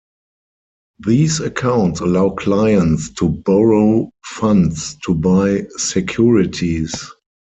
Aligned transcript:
These 1.05 1.41
accounts 1.41 1.99
allow 1.99 2.29
clients 2.31 3.11
to 3.11 3.29
borrow 3.29 4.11
funds 4.25 4.97
to 5.05 5.13
buy 5.13 5.67
securities. 5.77 6.95